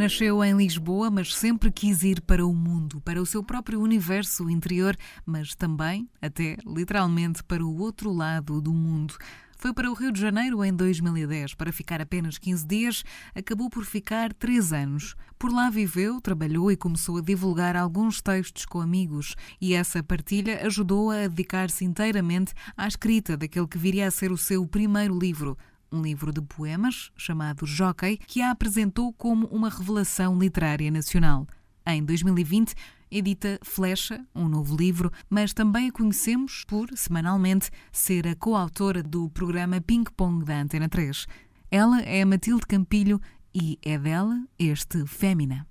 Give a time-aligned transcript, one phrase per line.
[0.00, 4.48] Nasceu em Lisboa, mas sempre quis ir para o mundo, para o seu próprio universo
[4.48, 9.14] interior, mas também, até literalmente, para o outro lado do mundo.
[9.58, 13.84] Foi para o Rio de Janeiro em 2010 para ficar apenas 15 dias, acabou por
[13.84, 15.14] ficar 3 anos.
[15.38, 20.66] Por lá viveu, trabalhou e começou a divulgar alguns textos com amigos, e essa partilha
[20.66, 25.58] ajudou-a a dedicar-se inteiramente à escrita daquele que viria a ser o seu primeiro livro,
[25.92, 31.46] um livro de poemas chamado Jockey, que a apresentou como uma revelação literária nacional.
[31.86, 32.74] Em 2020,
[33.10, 39.28] edita Flecha, um novo livro, mas também a conhecemos por, semanalmente, ser a coautora do
[39.30, 41.26] programa Ping Pong da Antena 3.
[41.70, 43.20] Ela é Matilde Campilho
[43.54, 45.66] e é dela este Fémina.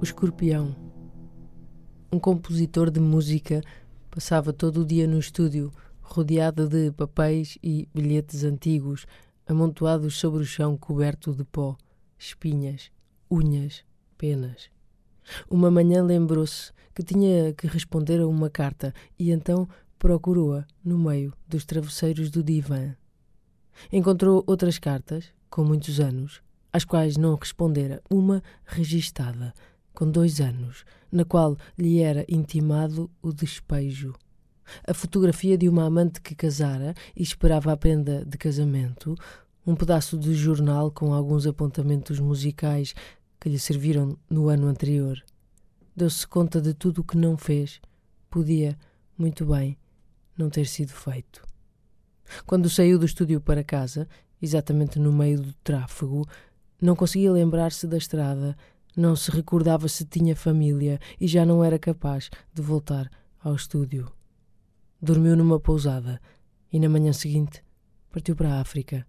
[0.00, 0.76] O escorpião.
[2.12, 3.60] Um compositor de música
[4.08, 9.06] passava todo o dia no estúdio, rodeado de papéis e bilhetes antigos,
[9.44, 11.76] amontoados sobre o chão coberto de pó,
[12.16, 12.92] espinhas,
[13.28, 13.84] unhas,
[14.16, 14.70] penas.
[15.50, 21.34] Uma manhã lembrou-se que tinha que responder a uma carta e então procurou-a no meio
[21.48, 22.94] dos travesseiros do divã.
[23.92, 26.40] Encontrou outras cartas, com muitos anos,
[26.72, 29.52] às quais não respondera, uma registada,
[29.98, 34.14] com dois anos, na qual lhe era intimado o despejo.
[34.86, 39.16] A fotografia de uma amante que casara e esperava a prenda de casamento,
[39.66, 42.94] um pedaço de jornal com alguns apontamentos musicais
[43.40, 45.20] que lhe serviram no ano anterior.
[45.96, 47.80] Deu-se conta de tudo o que não fez.
[48.30, 48.78] Podia,
[49.18, 49.76] muito bem,
[50.38, 51.42] não ter sido feito.
[52.46, 54.06] Quando saiu do estúdio para casa,
[54.40, 56.24] exatamente no meio do tráfego,
[56.80, 58.56] não conseguia lembrar-se da estrada,
[58.98, 63.08] não se recordava se tinha família e já não era capaz de voltar
[63.40, 64.12] ao estúdio.
[65.00, 66.20] Dormiu numa pousada
[66.72, 67.62] e na manhã seguinte
[68.10, 69.06] partiu para a África.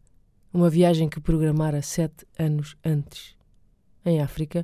[0.54, 3.36] Uma viagem que programara sete anos antes.
[4.06, 4.64] Em África,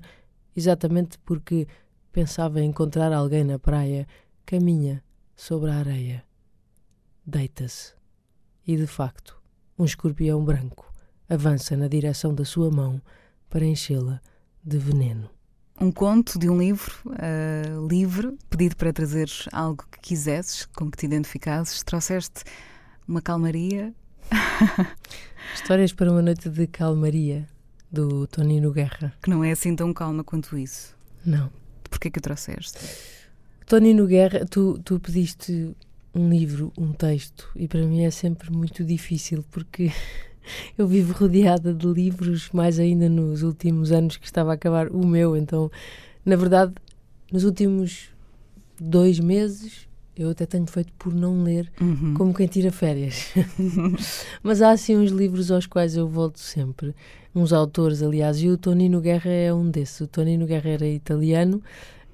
[0.56, 1.68] exatamente porque
[2.12, 4.08] pensava encontrar alguém na praia,
[4.46, 5.04] caminha
[5.36, 6.24] sobre a areia.
[7.26, 7.96] Deita-se.
[8.66, 9.42] E de facto,
[9.78, 10.94] um escorpião branco
[11.28, 13.02] avança na direção da sua mão
[13.50, 14.22] para enchê-la
[14.66, 15.30] de veneno.
[15.80, 20.98] Um conto de um livro uh, livre, pedido para trazeres algo que quisesses, com que
[20.98, 21.84] te identificasses.
[21.84, 22.44] Trouxeste
[23.08, 23.94] uma calmaria.
[25.54, 27.48] Histórias para uma noite de calmaria,
[27.92, 29.14] do Tonino Guerra.
[29.22, 30.96] Que não é assim tão calma quanto isso.
[31.26, 31.52] Não.
[31.90, 32.80] Porquê que o trouxeste?
[33.66, 35.76] Tonino Guerra, tu, tu pediste
[36.14, 39.92] um livro, um texto, e para mim é sempre muito difícil porque
[40.78, 45.06] eu vivo rodeada de livros, mais ainda nos últimos anos que estava a acabar o
[45.06, 45.36] meu.
[45.36, 45.72] Então,
[46.26, 46.74] na verdade,
[47.32, 48.10] nos últimos
[48.80, 52.14] dois meses eu até tenho feito por não ler, uhum.
[52.14, 53.34] como quem tira férias.
[54.42, 56.96] Mas há assim uns livros aos quais eu volto sempre.
[57.34, 60.00] Uns autores, aliás, e o Tonino Guerra é um desses.
[60.00, 61.62] O Tonino Guerra era italiano,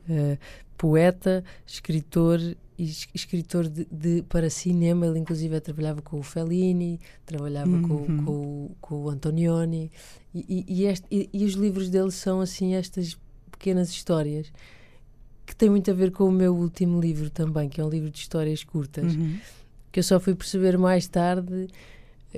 [0.09, 0.37] uh,
[0.75, 2.39] poeta, escritor
[2.83, 7.81] escritor de, de, para cinema, ele inclusive trabalhava com o Fellini, trabalhava uhum.
[7.81, 9.91] com, com, com, o Antonioni,
[10.33, 13.17] e, e, este, e, e, os livros dele são assim estas
[13.51, 14.51] pequenas histórias
[15.45, 18.09] que têm muito a ver com o meu último livro também, que é um livro
[18.09, 19.37] de histórias curtas, uhum.
[19.91, 21.67] que eu só fui perceber mais tarde.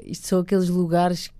[0.03, 1.31] Isto são aqueles lugares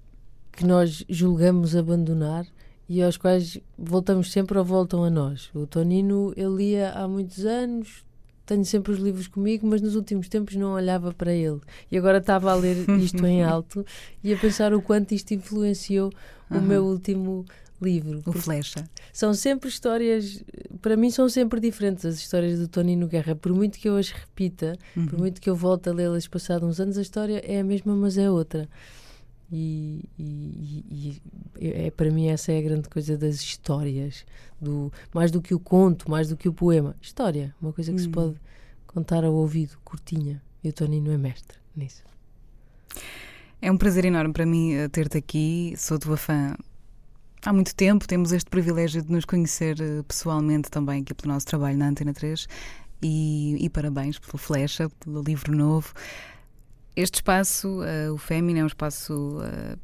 [0.52, 2.46] que nós julgamos abandonar
[2.88, 5.50] e aos quais voltamos sempre ou voltam a nós.
[5.54, 8.06] O Tonino, ele lia há muitos anos,
[8.46, 11.62] tenho sempre os livros comigo, mas nos últimos tempos não olhava para ele.
[11.92, 13.86] E agora estava a ler isto em alto
[14.24, 16.12] e a pensar o quanto isto influenciou
[16.50, 16.58] uhum.
[16.58, 17.46] o meu último
[17.82, 18.22] livro.
[18.26, 18.90] O Flecha.
[19.12, 20.44] São sempre histórias,
[20.82, 23.36] para mim são sempre diferentes as histórias do Tonino Guerra.
[23.36, 25.08] Por muito que eu as repita, uhum.
[25.08, 27.96] por muito que eu volte a lê-las passados uns anos, a história é a mesma,
[27.96, 28.70] mas é outra.
[29.56, 31.22] E, e,
[31.60, 34.26] e, é para mim essa é a grande coisa das histórias
[34.60, 36.96] do mais do que o conto mais do que o poema.
[37.00, 38.04] História uma coisa que hum.
[38.04, 38.36] se pode
[38.88, 40.42] contar ao ouvido curtinha.
[40.64, 42.04] E o Tonino é mestre nisso.
[43.62, 45.76] É um prazer enorme para mim eh, ter-te aqui.
[45.78, 46.56] Sou tua fã
[47.46, 48.08] há muito tempo.
[48.08, 52.12] Temos este privilégio de nos conhecer eh, pessoalmente também aqui pelo nosso trabalho na Antena
[52.12, 52.48] 3
[53.04, 55.94] e, e parabéns pelo Flecha pelo livro novo
[56.96, 59.80] este espaço, uh, o Fémina, é um espaço uh,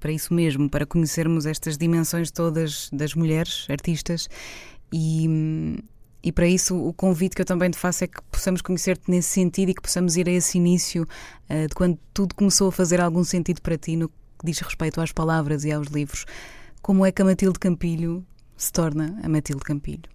[0.00, 4.28] para isso mesmo, para conhecermos estas dimensões todas das mulheres artistas
[4.92, 5.82] e,
[6.22, 9.28] e para isso o convite que eu também te faço é que possamos conhecer-te nesse
[9.28, 11.06] sentido e que possamos ir a esse início
[11.50, 14.14] uh, de quando tudo começou a fazer algum sentido para ti no que
[14.44, 16.24] diz respeito às palavras e aos livros.
[16.80, 18.24] Como é que a Matilde Campilho
[18.56, 20.08] se torna a Matilde Campilho?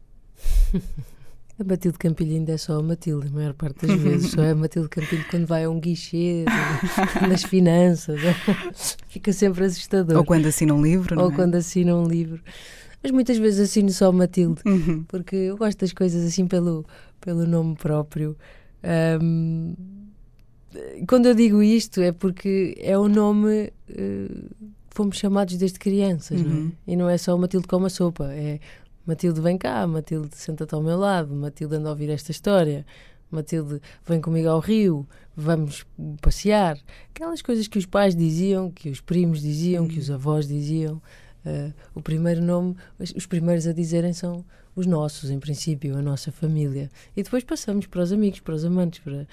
[1.59, 4.31] A Matilde Campilho ainda é só a Matilde, a maior parte das vezes.
[4.31, 6.45] Só é a Matilde Campilho quando vai a um guichê,
[7.29, 8.19] nas finanças.
[9.07, 10.17] Fica sempre assustador.
[10.17, 11.35] Ou quando assina um livro, Ou é?
[11.35, 12.41] quando assina um livro.
[13.03, 15.03] Mas muitas vezes assino só Matilde, uhum.
[15.07, 16.85] porque eu gosto das coisas assim pelo,
[17.21, 18.35] pelo nome próprio.
[19.21, 19.75] Um,
[21.07, 24.49] quando eu digo isto é porque é o nome uh,
[24.89, 26.47] fomos chamados desde crianças, uhum.
[26.47, 26.59] não é?
[26.59, 26.71] Uhum.
[26.87, 28.59] E não é só Matilde com uma sopa, é
[29.05, 32.85] Matilde vem cá, Matilde senta-te ao meu lado, Matilde anda a ouvir esta história,
[33.29, 35.85] Matilde vem comigo ao rio, vamos
[36.21, 36.77] passear.
[37.09, 40.15] Aquelas coisas que os pais diziam, que os primos diziam, que os uhum.
[40.15, 41.01] avós diziam.
[41.45, 44.45] Uh, o primeiro nome, os primeiros a dizerem são
[44.75, 46.89] os nossos, em princípio, a nossa família.
[47.15, 49.27] E depois passamos para os amigos, para os amantes, para.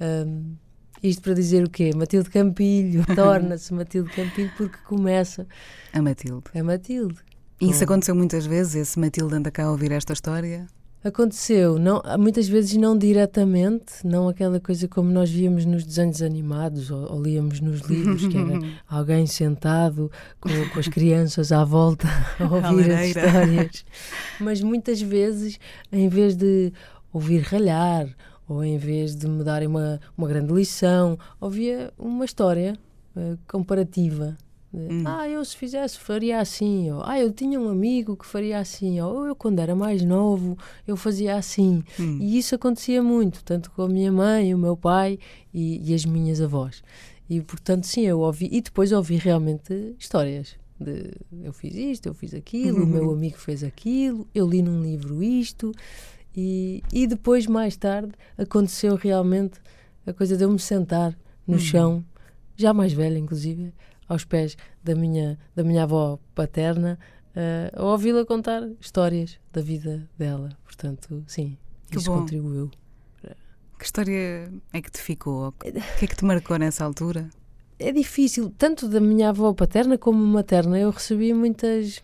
[0.00, 0.54] Um,
[1.02, 1.92] isto para dizer o quê?
[1.94, 5.46] Matilde Campilho, torna-se Matilde Campilho porque começa.
[5.92, 6.44] A Matilde.
[6.54, 7.16] A Matilde.
[7.60, 8.74] E isso aconteceu muitas vezes?
[8.74, 10.66] Esse Matilde anda cá a ouvir esta história?
[11.02, 16.90] Aconteceu, não, muitas vezes não diretamente, não aquela coisa como nós víamos nos desenhos animados
[16.90, 22.06] ou, ou líamos nos livros, que era alguém sentado com, com, as crianças à volta
[22.38, 23.84] a ouvir as histórias.
[24.38, 25.58] Mas muitas vezes,
[25.90, 26.70] em vez de
[27.12, 28.06] ouvir ralhar
[28.46, 32.74] ou em vez de me darem uma, uma grande lição, ouvia uma história
[33.16, 34.36] uh, comparativa
[34.72, 35.02] Hum.
[35.04, 39.00] Ah, eu se fizesse faria assim, ou ah, eu tinha um amigo que faria assim,
[39.00, 40.56] ou eu quando era mais novo
[40.86, 41.82] eu fazia assim.
[41.98, 42.18] Hum.
[42.20, 45.18] E isso acontecia muito, tanto com a minha mãe, o meu pai
[45.52, 46.82] e, e as minhas avós.
[47.28, 50.56] E portanto, sim, eu ouvi, e depois ouvi realmente histórias.
[50.80, 51.12] De,
[51.42, 52.84] eu fiz isto, eu fiz aquilo, uhum.
[52.84, 55.72] o meu amigo fez aquilo, eu li num livro isto,
[56.34, 59.60] e, e depois, mais tarde, aconteceu realmente
[60.06, 61.16] a coisa de eu me sentar
[61.46, 61.60] no uhum.
[61.60, 62.04] chão,
[62.56, 63.72] já mais velha, inclusive,
[64.10, 66.98] aos pés da minha, da minha avó paterna,
[67.36, 70.50] uh, a ouvi-la contar histórias da vida dela.
[70.64, 71.56] Portanto, sim,
[71.88, 72.18] que isso bom.
[72.18, 72.70] contribuiu.
[73.78, 75.48] Que história é que te ficou?
[75.48, 75.68] O que
[76.04, 77.30] é que te marcou nessa altura?
[77.78, 82.02] É difícil, tanto da minha avó paterna como materna, eu recebi muitas.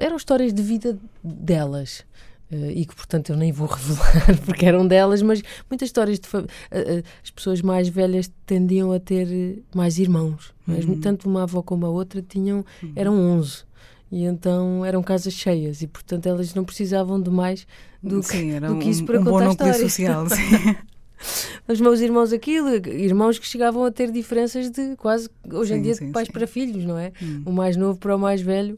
[0.00, 2.06] Eram histórias de vida delas.
[2.54, 6.28] Uh, e que, portanto, eu nem vou revelar porque eram delas, mas muitas histórias de
[6.28, 11.00] uh, uh, as pessoas mais velhas tendiam a ter mais irmãos, uhum.
[11.00, 12.92] tanto uma avó como a outra tinham, uhum.
[12.94, 13.64] eram 11
[14.12, 17.66] e então eram casas cheias e, portanto, elas não precisavam de mais
[18.00, 19.78] do, sim, que, do que isso para um contar bom histórias.
[19.78, 20.26] social.
[21.66, 25.82] Os meus irmãos aquilo, irmãos que chegavam a ter diferenças de quase hoje sim, em
[25.82, 27.12] dia sim, de pais para filhos, não é?
[27.20, 27.42] Hum.
[27.46, 28.76] O mais novo para o mais velho.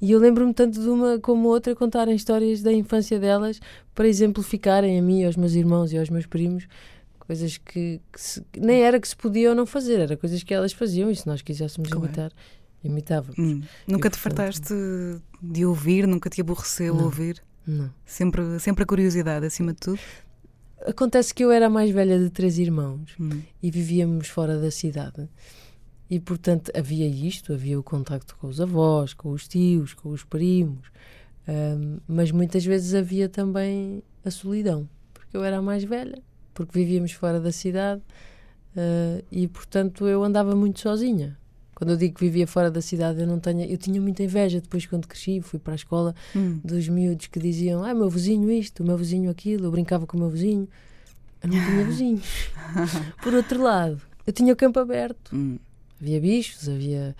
[0.00, 3.60] E eu lembro-me tanto de uma como outra contarem histórias da infância delas
[3.94, 6.66] para exemplificarem a mim, aos meus irmãos e aos meus primos
[7.30, 10.52] coisas que, que se, nem era que se podia ou não fazer, era coisas que
[10.52, 12.06] elas faziam e se nós quiséssemos claro.
[12.06, 12.32] imitar,
[12.82, 13.38] imitávamos.
[13.38, 13.62] Hum.
[13.86, 14.74] Nunca e, te fartaste
[15.40, 17.40] de ouvir, nunca te aborreceu não, ouvir?
[17.64, 17.88] Não.
[18.04, 20.00] Sempre, sempre a curiosidade acima de tudo?
[20.84, 23.42] Acontece que eu era a mais velha de três irmãos hum.
[23.62, 25.28] e vivíamos fora da cidade.
[26.10, 30.24] E, portanto, havia isto, havia o contacto com os avós, com os tios, com os
[30.24, 30.88] primos,
[31.48, 36.20] um, mas muitas vezes havia também a solidão, porque eu era a mais velha,
[36.52, 38.02] porque vivíamos fora da cidade
[38.76, 41.38] uh, e, portanto, eu andava muito sozinha.
[41.76, 44.60] Quando eu digo que vivia fora da cidade, eu não tenho, eu tinha muita inveja
[44.60, 46.60] depois quando cresci, fui para a escola hum.
[46.62, 50.20] dos miúdos que diziam: "Ah, meu vizinho isto, meu vizinho aquilo", eu brincava com o
[50.20, 50.68] meu vizinho.
[51.42, 52.50] Eu não tinha vizinhos.
[53.22, 55.34] Por outro lado, eu tinha o campo aberto.
[55.34, 55.58] Hum
[56.00, 57.14] Havia bichos, havia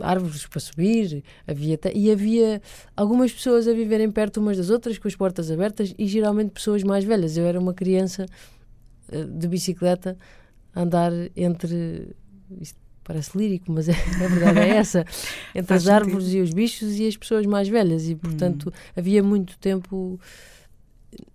[0.00, 2.62] árvores para subir, havia e havia
[2.96, 6.82] algumas pessoas a viverem perto umas das outras com as portas abertas e geralmente pessoas
[6.84, 7.36] mais velhas.
[7.36, 8.26] Eu era uma criança
[9.10, 10.16] eh, de bicicleta
[10.74, 12.14] a andar entre
[12.60, 13.92] isto parece lírico, mas é,
[14.24, 15.04] a verdade é essa
[15.54, 18.72] entre as árvores e os bichos e as pessoas mais velhas e portanto hum.
[18.96, 20.20] havia muito tempo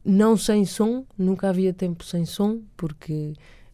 [0.03, 3.33] não sem som, nunca havia tempo sem som porque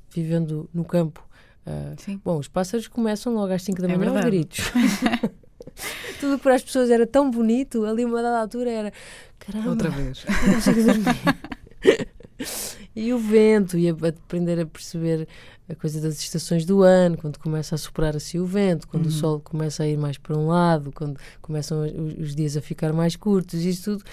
[0.10, 1.24] vivendo no campo
[1.66, 4.72] Uh, bom, os pássaros começam logo às 5 da é manhã aos gritos.
[6.20, 8.94] Tudo para as pessoas era tão bonito, ali uma dada altura era
[9.40, 10.26] caramba, outra vez.
[12.96, 15.28] e o vento, e aprender a perceber
[15.70, 19.12] a coisa das estações do ano, quando começa a soprar assim o vento, quando uhum.
[19.12, 22.62] o sol começa a ir mais para um lado, quando começam os, os dias a
[22.62, 24.04] ficar mais curtos, isso tudo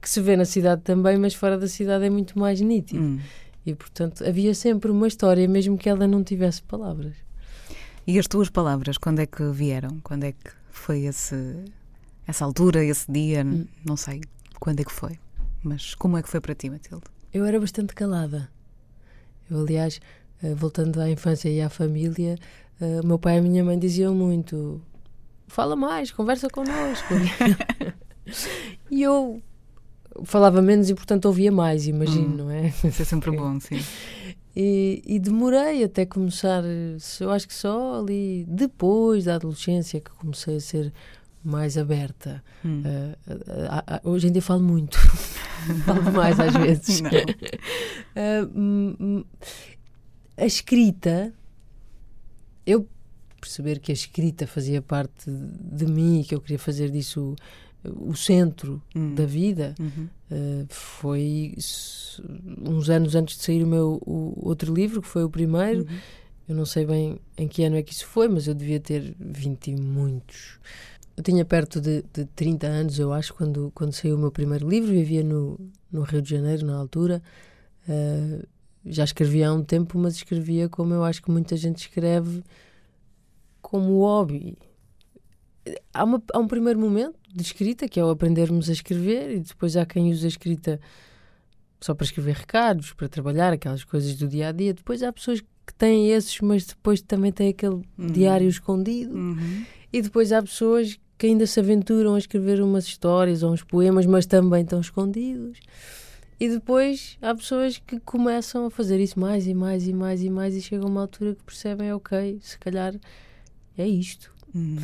[0.00, 3.00] que se vê na cidade também, mas fora da cidade é muito mais nítido.
[3.00, 3.18] Uhum.
[3.68, 7.14] E, portanto, havia sempre uma história, mesmo que ela não tivesse palavras.
[8.06, 10.00] E as tuas palavras, quando é que vieram?
[10.02, 11.36] Quando é que foi esse,
[12.26, 13.44] essa altura, esse dia?
[13.44, 13.66] Hum.
[13.84, 14.22] Não sei
[14.58, 15.18] quando é que foi.
[15.62, 17.04] Mas como é que foi para ti, Matilde?
[17.32, 18.48] Eu era bastante calada.
[19.50, 20.00] Eu, aliás,
[20.42, 22.36] eh, voltando à infância e à família,
[22.80, 24.80] Uh, meu pai e a minha mãe diziam muito:
[25.48, 27.12] fala mais, conversa connosco.
[28.88, 29.42] e eu
[30.24, 32.68] falava menos e, portanto, ouvia mais, imagino, hum, não é?
[32.68, 33.80] Isso é sempre bom, sim.
[34.56, 36.64] E, e, demorei até começar,
[37.20, 40.92] eu acho que só ali depois da adolescência que comecei a ser
[41.44, 42.42] mais aberta.
[42.64, 42.82] Hum.
[42.82, 44.98] Uh, uh, uh, hoje em dia falo muito,
[45.86, 47.00] falo mais às vezes.
[47.00, 49.24] uh,
[50.36, 51.32] a escrita,
[52.66, 52.88] eu
[53.40, 57.36] perceber que a escrita fazia parte de mim, que eu queria fazer disso
[57.84, 59.14] o centro hum.
[59.14, 60.08] da vida, uhum.
[60.30, 61.54] uh, foi
[62.66, 65.80] uns anos antes de sair o meu o outro livro, que foi o primeiro.
[65.80, 65.98] Uhum.
[66.48, 69.14] Eu não sei bem em que ano é que isso foi, mas eu devia ter
[69.20, 70.58] 20 e muitos.
[71.16, 74.68] Eu tinha perto de, de 30 anos, eu acho, quando, quando saiu o meu primeiro
[74.68, 74.90] livro.
[74.90, 75.58] Vivia no,
[75.90, 77.22] no Rio de Janeiro, na altura.
[77.88, 78.46] Uh,
[78.86, 82.42] já escrevia há um tempo, mas escrevia como eu acho que muita gente escreve,
[83.60, 84.56] como hobby.
[85.92, 89.40] Há, uma, há um primeiro momento de escrita, que é o aprendermos a escrever, e
[89.40, 90.80] depois há quem usa a escrita
[91.80, 94.74] só para escrever recados, para trabalhar, aquelas coisas do dia a dia.
[94.74, 98.06] Depois há pessoas que têm esses, mas depois também têm aquele uhum.
[98.06, 99.14] diário escondido.
[99.14, 99.64] Uhum.
[99.92, 104.06] E depois há pessoas que ainda se aventuram a escrever umas histórias ou uns poemas,
[104.06, 105.58] mas também estão escondidos.
[106.40, 110.30] E depois há pessoas que começam a fazer isso mais e mais e mais e
[110.30, 112.94] mais e chegam a uma altura que percebem, ok, se calhar
[113.76, 114.32] é isto.
[114.54, 114.78] Uhum.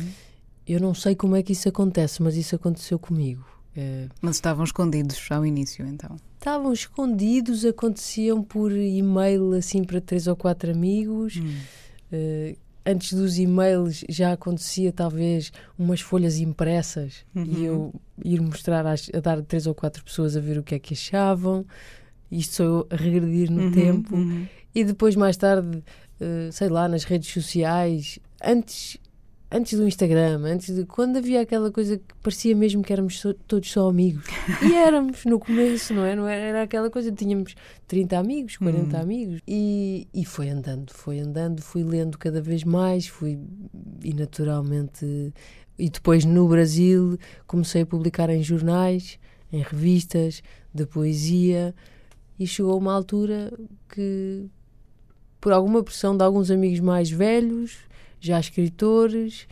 [0.67, 3.45] Eu não sei como é que isso acontece, mas isso aconteceu comigo.
[3.75, 4.07] É...
[4.21, 6.15] Mas estavam escondidos ao início, então?
[6.37, 11.37] Estavam escondidos, aconteciam por e-mail assim para três ou quatro amigos.
[11.37, 11.57] Hum.
[12.11, 17.43] Uh, antes dos e-mails já acontecia talvez umas folhas impressas uhum.
[17.43, 17.93] e eu
[18.23, 20.93] ir mostrar às, a dar três ou quatro pessoas a ver o que é que
[20.93, 21.65] achavam.
[22.31, 24.15] Isto sou eu a regredir no uhum, tempo.
[24.15, 24.47] Uhum.
[24.73, 28.97] E depois, mais tarde, uh, sei lá, nas redes sociais, antes
[29.55, 33.33] antes do Instagram, antes de quando havia aquela coisa que parecia mesmo que éramos so,
[33.33, 34.25] todos só amigos.
[34.61, 36.13] E éramos no começo, não é?
[36.13, 37.55] Não era, era aquela coisa, tínhamos
[37.87, 38.99] 30 amigos, 40 hum.
[38.99, 39.41] amigos.
[39.47, 43.39] E, e foi andando, foi andando, fui lendo cada vez mais, fui
[44.03, 45.33] e naturalmente.
[45.79, 49.17] E depois no Brasil comecei a publicar em jornais,
[49.51, 50.41] em revistas
[50.73, 51.73] de poesia,
[52.37, 53.53] e chegou uma altura
[53.87, 54.47] que,
[55.39, 57.77] por alguma pressão de alguns amigos mais velhos,
[58.25, 59.47] já escritores,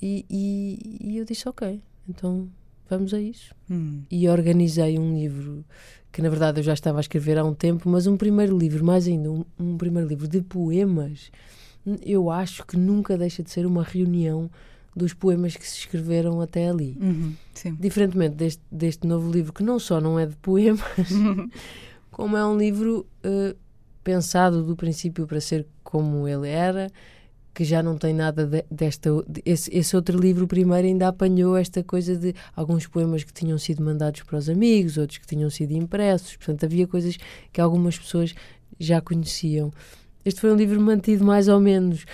[0.00, 2.48] e, e, e eu disse: Ok, então
[2.88, 3.54] vamos a isso.
[3.70, 4.02] Hum.
[4.10, 5.64] E organizei um livro
[6.12, 8.84] que, na verdade, eu já estava a escrever há um tempo, mas um primeiro livro,
[8.84, 11.30] mais ainda, um, um primeiro livro de poemas.
[12.02, 14.50] Eu acho que nunca deixa de ser uma reunião
[14.94, 16.96] dos poemas que se escreveram até ali.
[17.00, 17.34] Uhum,
[17.80, 20.84] Diferentemente deste, deste novo livro, que não só não é de poemas,
[22.10, 23.56] como é um livro uh,
[24.04, 26.90] pensado do princípio para ser como ele era,
[27.54, 29.10] que já não tem nada de, desta.
[29.44, 33.82] Esse, esse, outro livro, primeiro, ainda apanhou esta coisa de alguns poemas que tinham sido
[33.82, 36.36] mandados para os amigos, outros que tinham sido impressos.
[36.36, 37.16] Portanto, havia coisas
[37.52, 38.34] que algumas pessoas
[38.78, 39.72] já conheciam.
[40.24, 42.04] Este foi um livro mantido mais ou menos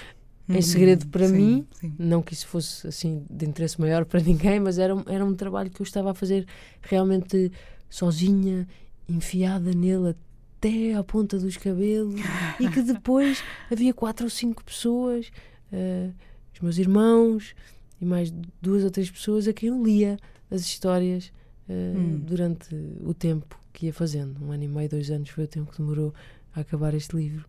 [0.46, 1.66] em uhum, segredo para sim, mim.
[1.80, 1.94] Sim.
[1.98, 5.70] Não que isso fosse assim de interesse maior para ninguém, mas era, era um trabalho
[5.70, 6.46] que eu estava a fazer
[6.82, 7.50] realmente
[7.88, 8.68] sozinha,
[9.08, 10.14] enfiada nele
[10.60, 12.20] até à ponta dos cabelos
[12.60, 15.32] e que depois havia quatro ou cinco pessoas,
[15.72, 16.14] uh,
[16.52, 17.54] os meus irmãos
[17.98, 20.18] e mais duas ou três pessoas a quem eu lia
[20.50, 21.32] as histórias
[21.66, 22.18] uh, hum.
[22.18, 24.44] durante o tempo que ia fazendo.
[24.44, 26.12] Um ano e meio, dois anos foi o tempo que demorou
[26.54, 27.46] a acabar este livro.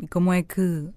[0.00, 0.88] E como é que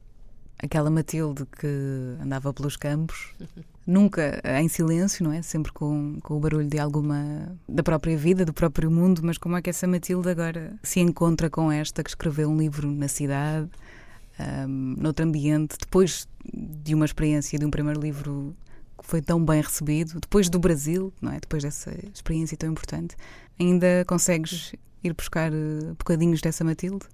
[0.60, 3.34] aquela Matilde que andava pelos campos
[3.92, 5.42] nunca em silêncio, não é?
[5.42, 7.56] Sempre com, com o barulho de alguma.
[7.68, 11.50] da própria vida, do próprio mundo, mas como é que essa Matilde agora se encontra
[11.50, 13.70] com esta que escreveu um livro na cidade,
[14.40, 18.56] um, noutro ambiente, depois de uma experiência de um primeiro livro
[18.98, 21.40] que foi tão bem recebido, depois do Brasil, não é?
[21.40, 23.16] Depois dessa experiência tão importante,
[23.60, 27.06] ainda consegues ir buscar uh, bocadinhos dessa Matilde?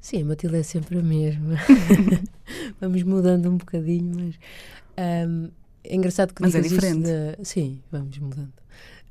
[0.00, 1.56] Sim, a Matilde é sempre a mesma.
[2.80, 4.34] Vamos mudando um bocadinho, mas
[5.28, 5.50] um,
[5.84, 7.04] é engraçado que Mas digas é diferente.
[7.04, 7.44] De...
[7.44, 8.52] Sim, vamos mudando.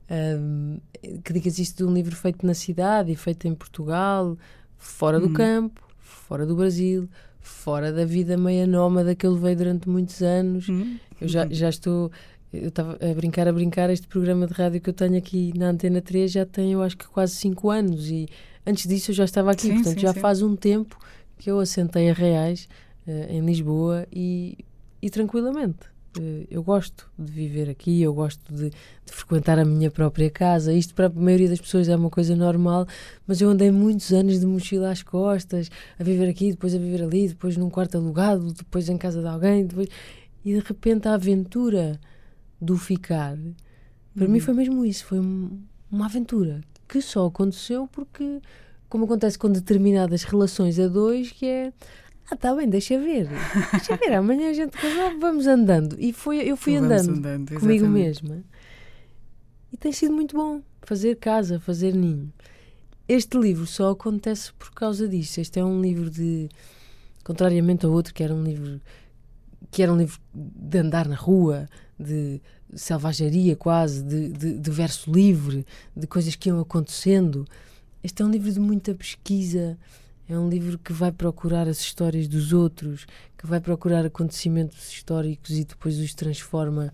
[0.09, 0.79] Um,
[1.23, 4.37] que digas isto de um livro feito na cidade e feito em Portugal,
[4.77, 5.33] fora do hum.
[5.33, 7.07] campo, fora do Brasil,
[7.39, 10.67] fora da vida meia nómada que eu levei durante muitos anos.
[10.67, 10.97] Hum.
[11.19, 12.11] Eu já, já estou.
[12.51, 13.89] Eu estava a brincar, a brincar.
[13.91, 16.97] Este programa de rádio que eu tenho aqui na Antena 3 já tem, eu acho
[16.97, 18.09] que quase 5 anos.
[18.09, 18.27] E
[18.65, 19.67] antes disso eu já estava aqui.
[19.67, 20.19] Sim, portanto, sim, já sim.
[20.19, 20.97] faz um tempo
[21.37, 22.67] que eu assentei a Reais
[23.07, 24.57] uh, em Lisboa e,
[25.01, 25.98] e tranquilamente
[26.49, 30.73] eu gosto de viver aqui, eu gosto de, de, frequentar a minha própria casa.
[30.73, 32.87] Isto para a maioria das pessoas é uma coisa normal,
[33.25, 37.03] mas eu andei muitos anos de mochila às costas, a viver aqui, depois a viver
[37.03, 39.89] ali, depois num quarto alugado, depois em casa de alguém, depois...
[40.43, 41.99] e de repente a aventura
[42.61, 43.37] do ficar,
[44.13, 44.31] para uhum.
[44.31, 48.41] mim foi mesmo isso, foi uma aventura que só aconteceu porque,
[48.89, 51.73] como acontece com determinadas relações a dois, que é
[52.31, 53.27] ah, tá bem, deixa ver.
[53.71, 54.75] Deixa ver, amanhã a gente
[55.19, 55.95] vamos andando.
[55.99, 58.43] E foi, eu fui andando, andando comigo mesma.
[59.71, 62.31] E tem sido muito bom fazer casa, fazer ninho.
[63.07, 65.41] Este livro só acontece por causa disso.
[65.41, 66.49] Este é um livro de.
[67.23, 68.79] Contrariamente ao outro, que era um livro.
[69.71, 71.67] que era um livro de andar na rua,
[71.99, 72.41] de
[72.75, 77.45] selvageria quase, de, de, de verso livre, de coisas que iam acontecendo.
[78.03, 79.77] Este é um livro de muita pesquisa
[80.29, 85.57] é um livro que vai procurar as histórias dos outros, que vai procurar acontecimentos históricos
[85.57, 86.93] e depois os transforma.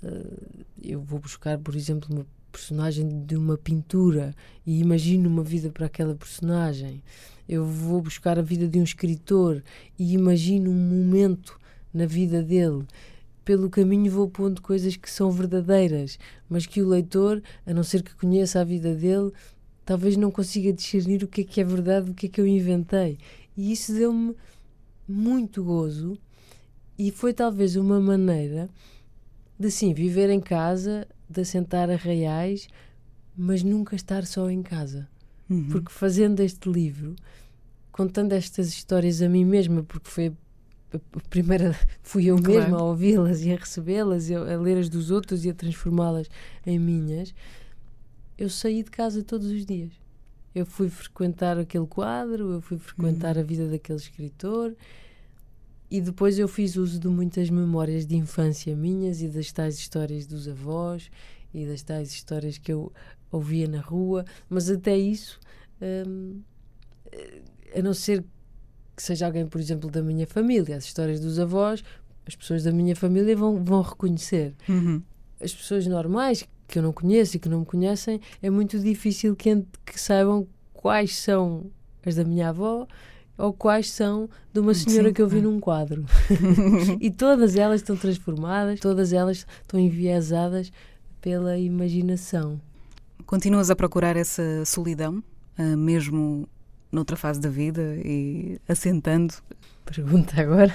[0.00, 4.32] Uh, eu vou buscar, por exemplo, uma personagem de uma pintura
[4.64, 7.02] e imagino uma vida para aquela personagem.
[7.48, 9.60] Eu vou buscar a vida de um escritor
[9.98, 11.58] e imagino um momento
[11.92, 12.86] na vida dele.
[13.44, 16.16] Pelo caminho vou pondo coisas que são verdadeiras,
[16.48, 19.32] mas que o leitor, a não ser que conheça a vida dele,
[19.88, 22.46] talvez não consiga discernir o que é que é verdade do que é que eu
[22.46, 23.16] inventei.
[23.56, 24.36] E isso deu-me
[25.08, 26.18] muito gozo
[26.98, 28.68] e foi talvez uma maneira
[29.58, 32.68] de sim viver em casa, de assentar arraiais,
[33.34, 35.08] mas nunca estar só em casa.
[35.48, 35.70] Uhum.
[35.70, 37.16] Porque fazendo este livro,
[37.90, 40.34] contando estas histórias a mim mesma, porque foi
[40.92, 42.60] a primeira fui eu claro.
[42.60, 46.28] mesma a ouvi-las e a recebê-las, a ler as dos outros e a transformá-las
[46.66, 47.32] em minhas
[48.38, 49.90] eu saí de casa todos os dias.
[50.54, 53.42] Eu fui frequentar aquele quadro, eu fui frequentar uhum.
[53.42, 54.74] a vida daquele escritor
[55.90, 60.26] e depois eu fiz uso de muitas memórias de infância minhas e das tais histórias
[60.26, 61.10] dos avós
[61.52, 62.92] e das tais histórias que eu
[63.30, 65.38] ouvia na rua, mas até isso,
[66.06, 66.40] hum,
[67.74, 68.24] a não ser
[68.96, 71.82] que seja alguém, por exemplo, da minha família, as histórias dos avós,
[72.26, 74.54] as pessoas da minha família vão, vão reconhecer.
[74.68, 75.02] Uhum.
[75.40, 79.34] As pessoas normais que eu não conheço e que não me conhecem, é muito difícil
[79.34, 81.66] que, que saibam quais são
[82.04, 82.86] as da minha avó
[83.36, 86.04] ou quais são de uma senhora Sim, que eu vi num quadro.
[87.00, 90.72] e todas elas estão transformadas, todas elas estão enviesadas
[91.20, 92.60] pela imaginação.
[93.24, 95.22] Continuas a procurar essa solidão,
[95.58, 96.48] uh, mesmo
[96.90, 99.34] noutra fase da vida e assentando?
[99.84, 100.74] Pergunta agora.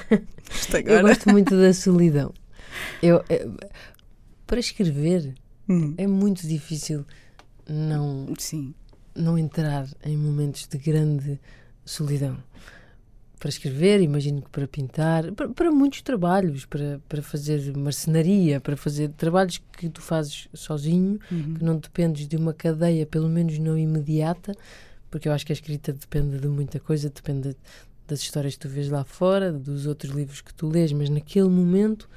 [0.69, 0.93] agora.
[0.93, 2.34] Eu gosto muito da solidão.
[3.01, 3.69] Eu, eu, eh,
[4.47, 5.34] para escrever,
[5.67, 5.93] Uhum.
[5.97, 7.06] É muito difícil
[7.67, 8.73] não, Sim.
[9.15, 11.39] não entrar em momentos de grande
[11.86, 12.38] solidão.
[13.39, 18.78] Para escrever, imagino que para pintar, para, para, muitos trabalhos, para, para fazer marcenaria, para
[18.78, 21.54] fazer trabalhos que tu fazes sozinho, uhum.
[21.56, 24.56] que não dependes de uma cadeia, pelo menos não imediata,
[25.12, 27.56] porque eu acho que a escrita depende de muita coisa, depende
[28.08, 31.49] das histórias que tu vês lá fora, dos outros livros que tu lês, mas naquele
[31.49, 32.10] momento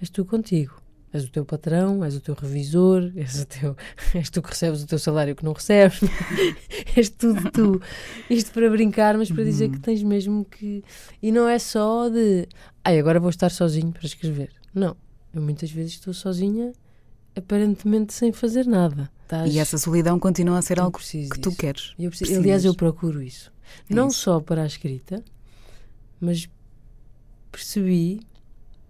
[0.00, 0.81] és tu contigo.
[1.12, 3.76] És o teu patrão, és o teu revisor, és, o teu,
[4.14, 6.00] és tu que recebes o teu salário que não recebes,
[6.96, 7.82] és tudo tu.
[8.30, 9.82] Isto para brincar, mas para dizer que uhum.
[9.82, 10.82] tens mesmo que.
[11.22, 12.48] E não é só de.
[12.82, 14.50] Ai, agora vou estar sozinho para escrever.
[14.74, 14.96] Não.
[15.34, 16.72] Eu muitas vezes estou sozinha,
[17.36, 19.10] aparentemente sem fazer nada.
[19.22, 19.54] Estás...
[19.54, 21.40] E essa solidão continua a ser algo que disso.
[21.40, 21.94] tu queres.
[21.98, 22.38] Eu preciso...
[22.38, 23.52] Aliás, eu procuro isso.
[23.88, 24.18] É não isso.
[24.18, 25.22] só para a escrita,
[26.20, 26.48] mas
[27.50, 28.20] percebi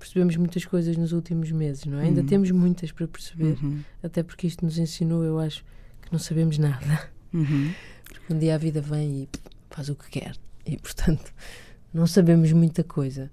[0.02, 2.02] percebemos muitas coisas nos últimos meses, não é?
[2.02, 2.08] Uhum.
[2.08, 3.80] Ainda temos muitas para perceber, uhum.
[4.02, 5.64] até porque isto nos ensinou, eu acho,
[6.02, 7.08] que não sabemos nada.
[7.32, 7.72] Uhum.
[8.04, 9.28] Porque um dia a vida vem e
[9.70, 10.36] faz o que quer.
[10.66, 11.32] E, portanto,
[11.94, 13.30] não sabemos muita coisa.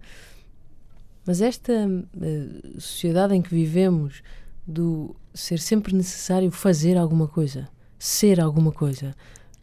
[1.25, 4.21] Mas esta uh, sociedade em que vivemos,
[4.65, 9.15] do ser sempre necessário fazer alguma coisa, ser alguma coisa,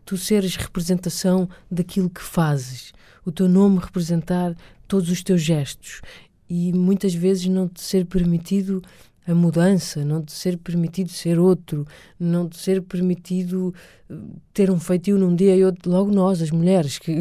[0.04, 2.92] tu seres representação daquilo que fazes,
[3.24, 4.54] o teu nome representar
[4.86, 6.00] todos os teus gestos
[6.48, 8.82] e muitas vezes não te ser permitido
[9.26, 11.86] a mudança, não te ser permitido ser outro,
[12.18, 13.74] não te ser permitido
[14.08, 14.14] eh,
[14.54, 17.20] ter um feitio num dia e outro, logo nós, as mulheres, que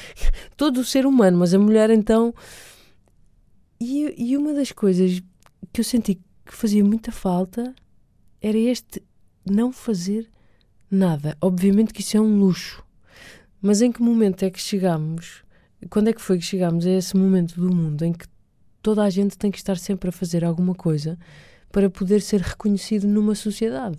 [0.56, 2.34] todo o ser humano, mas a mulher então.
[3.78, 5.22] E, e uma das coisas
[5.72, 7.74] que eu senti que fazia muita falta
[8.40, 9.02] era este
[9.44, 10.30] não fazer
[10.90, 11.36] nada.
[11.40, 12.82] Obviamente que isso é um luxo,
[13.60, 15.44] mas em que momento é que chegamos?
[15.90, 18.26] Quando é que foi que chegámos a esse momento do mundo em que
[18.82, 21.18] toda a gente tem que estar sempre a fazer alguma coisa
[21.70, 23.98] para poder ser reconhecido numa sociedade.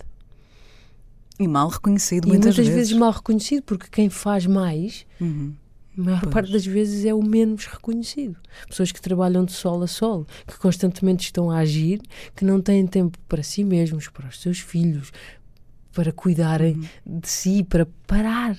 [1.39, 2.73] E mal reconhecido, e muitas, muitas vezes.
[2.89, 2.93] vezes.
[2.93, 5.53] mal reconhecido, porque quem faz mais, uhum.
[5.97, 6.33] a maior Pois.
[6.33, 8.35] parte das vezes é o menos reconhecido.
[8.67, 11.99] Pessoas que trabalham de sol a sol, que constantemente estão a agir,
[12.35, 15.11] que não têm tempo para si mesmos, para os seus filhos,
[15.91, 17.19] para cuidarem Uhum.
[17.19, 18.55] de si, para parar.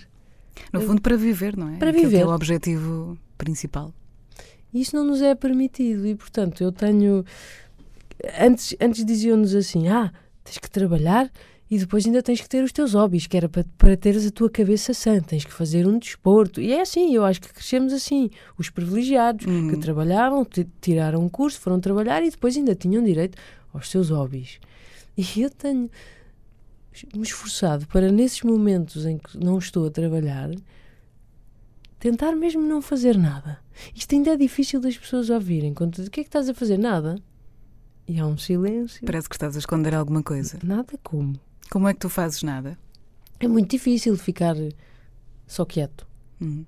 [0.72, 1.78] No fundo, para viver, não é?
[1.78, 2.20] Para que viver.
[2.20, 3.92] é o objetivo principal.
[4.74, 7.24] Isso não nos é permitido e, portanto, eu tenho.
[8.40, 11.30] Antes, antes diziam-nos assim: ah, tens que trabalhar
[11.70, 14.30] e depois ainda tens que ter os teus hobbies, que era para, para teres a
[14.30, 16.60] tua cabeça sã, tens que fazer um desporto.
[16.60, 18.30] E é assim, eu acho que crescemos assim.
[18.58, 19.68] Os privilegiados Uhum.
[19.70, 23.38] que trabalhavam, ti- tiraram um curso, foram trabalhar e depois ainda tinham direito
[23.72, 24.58] aos seus hobbies.
[25.16, 25.88] E eu tenho
[27.14, 30.50] me esforçado para, nesses momentos em que não estou a trabalhar,
[31.98, 33.58] tentar mesmo não fazer nada.
[33.94, 35.74] Isto ainda é difícil das pessoas ouvirem.
[35.74, 36.78] Quando o que é que estás a fazer?
[36.78, 37.16] Nada.
[38.06, 39.04] E há um silêncio.
[39.04, 40.58] Parece que estás a esconder alguma coisa.
[40.62, 41.38] Nada como.
[41.70, 42.78] Como é que tu fazes nada?
[43.40, 44.56] É muito difícil ficar
[45.46, 46.06] só quieto.
[46.40, 46.64] Hum.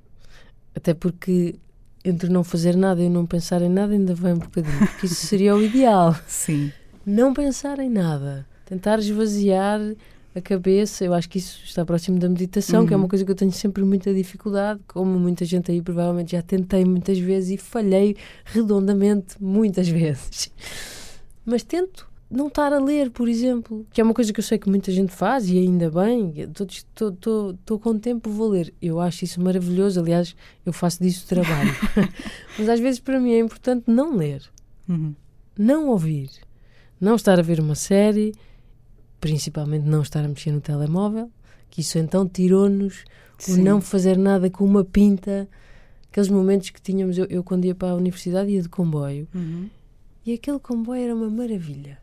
[0.75, 1.59] Até porque
[2.05, 4.79] entre não fazer nada e não pensar em nada ainda vai um bocadinho.
[4.79, 6.14] Porque isso seria o ideal.
[6.27, 6.73] Sim.
[7.05, 8.47] Não pensar em nada.
[8.64, 9.81] Tentar esvaziar
[10.37, 11.05] a cabeça.
[11.05, 13.03] Eu acho que isso está próximo da meditação, que é Uhum.
[13.05, 14.81] uma coisa que eu tenho sempre muita dificuldade.
[14.87, 20.51] Como muita gente aí provavelmente já tentei muitas vezes e falhei redondamente muitas vezes.
[21.44, 24.59] Mas tento não estar a ler, por exemplo, que é uma coisa que eu sei
[24.59, 26.35] que muita gente faz e ainda bem.
[26.90, 28.75] Estou com tempo, vou ler.
[28.83, 30.01] Eu acho isso maravilhoso.
[30.01, 31.70] Aliás, eu faço disso trabalho.
[32.59, 34.42] Mas às vezes para mim é importante não ler
[34.88, 35.14] Uhum.
[35.59, 36.31] não ouvir,
[37.01, 38.33] não estar a ver uma série,
[39.31, 41.31] principalmente não estar a mexer no telemóvel,
[41.71, 43.05] que isso então tirou-nos
[43.39, 43.62] o Sim.
[43.62, 45.49] não fazer nada com uma pinta,
[46.11, 49.69] aqueles momentos que tínhamos, eu, eu quando ia para a universidade ia de comboio, Uhum.
[50.25, 51.99] e aquele comboio era uma maravilha.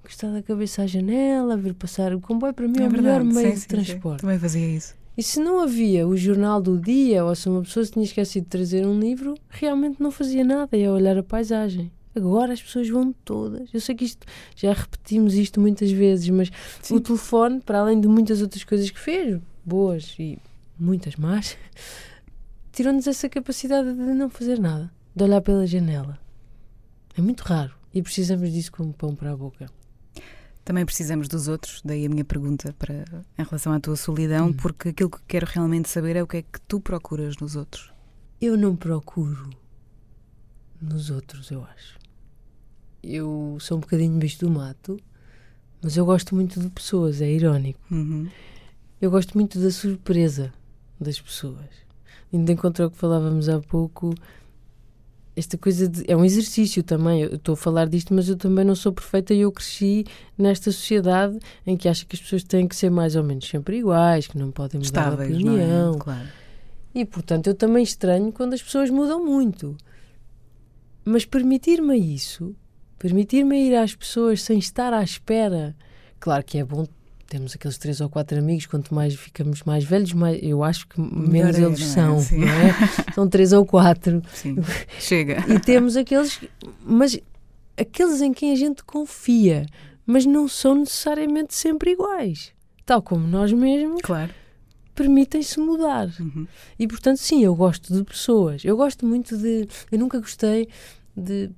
[0.00, 2.14] Encostar a cabeça à janela, ver passar.
[2.14, 3.68] O comboio para mim é, o melhor meio Sim, de sim, sim.
[3.68, 4.20] transporte.
[4.20, 4.94] Também fazia isso.
[5.16, 8.44] E se não havia o jornal do dia, ou se uma pessoa se tinha esquecido
[8.44, 11.90] de trazer um livro, realmente não fazia nada, ia olhar a paisagem.
[12.14, 13.72] Agora as pessoas vão todas.
[13.74, 16.50] Eu sei que isto já repetimos isto muitas vezes, mas
[16.82, 16.94] Sim.
[16.96, 20.38] o telefone, para além de muitas outras coisas que fez, boas e
[20.78, 21.56] muitas más,
[22.72, 26.18] tirou-nos essa capacidade de não fazer nada, de olhar pela janela.
[27.16, 29.70] É muito raro e precisamos disso como pão para a boca.
[30.64, 33.04] Também precisamos dos outros, daí a minha pergunta para,
[33.38, 34.52] em relação à tua solidão, Hum.
[34.54, 37.92] porque aquilo que quero realmente saber é o que é que tu procuras nos outros.
[38.40, 39.50] Eu não procuro
[40.80, 41.98] nos outros, eu acho.
[43.06, 44.98] Eu sou um bocadinho bicho do mato,
[45.82, 47.80] mas eu gosto muito de pessoas, é irónico.
[47.90, 48.28] Uhum.
[49.00, 50.52] Eu gosto muito da surpresa
[50.98, 51.68] das pessoas.
[52.32, 54.14] Indo de encontro ao que falávamos há pouco,
[55.36, 57.22] esta coisa de, é um exercício também.
[57.22, 60.06] Eu estou a falar disto, mas eu também não sou perfeita e eu cresci
[60.38, 63.78] nesta sociedade em que acha que as pessoas têm que ser mais ou menos sempre
[63.78, 65.94] iguais, que não podem mudar Estáveis, não opinião.
[65.94, 65.98] é?
[65.98, 66.28] Claro.
[66.94, 69.76] E portanto eu também estranho quando as pessoas mudam muito.
[71.04, 72.54] Mas permitir-me isso,
[73.04, 75.76] permitir-me ir às pessoas sem estar à espera,
[76.18, 76.86] claro que é bom.
[77.28, 80.98] Temos aqueles três ou quatro amigos, quanto mais ficamos mais velhos, mais, eu acho que
[80.98, 81.84] menos é, eles é?
[81.84, 83.12] são, não é?
[83.14, 84.22] São três ou quatro.
[84.32, 84.56] Sim.
[84.98, 85.44] Chega.
[85.52, 86.40] E temos aqueles,
[86.82, 87.18] mas
[87.76, 89.66] aqueles em quem a gente confia,
[90.06, 92.52] mas não são necessariamente sempre iguais.
[92.86, 94.32] Tal como nós mesmos, Claro.
[94.94, 96.08] permitem-se mudar.
[96.18, 96.46] Uhum.
[96.78, 98.64] E portanto, sim, eu gosto de pessoas.
[98.64, 99.68] Eu gosto muito de.
[99.92, 100.68] Eu nunca gostei
[101.14, 101.50] de,